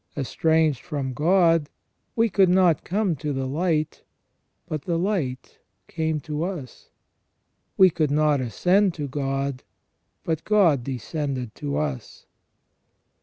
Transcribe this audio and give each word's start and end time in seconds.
Estranged 0.17 0.79
from 0.81 1.13
God, 1.13 1.69
we 2.15 2.27
could 2.27 2.49
not 2.49 2.83
come 2.83 3.15
to 3.17 3.31
the 3.31 3.45
light; 3.45 4.03
but 4.65 4.85
the 4.85 4.97
light 4.97 5.59
came 5.87 6.19
to 6.21 6.41
us. 6.43 6.89
We 7.77 7.91
could 7.91 8.09
not 8.09 8.41
ascend 8.41 8.95
to 8.95 9.07
God; 9.07 9.61
but 10.23 10.43
God 10.43 10.83
descended 10.83 11.53
to 11.53 11.77
us. 11.77 12.25